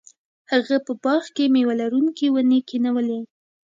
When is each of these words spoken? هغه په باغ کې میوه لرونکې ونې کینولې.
هغه 0.51 0.77
په 0.85 0.93
باغ 1.03 1.23
کې 1.35 1.45
میوه 1.53 1.73
لرونکې 1.81 2.27
ونې 2.33 2.59
کینولې. 2.69 3.19